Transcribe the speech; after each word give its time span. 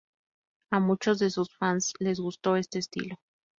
A 0.71 0.79
muchos 0.79 1.19
de 1.19 1.29
sus 1.29 1.55
fans 1.59 1.93
les 1.99 2.19
gustó 2.19 2.55
este 2.55 2.79
estilo. 2.79 3.17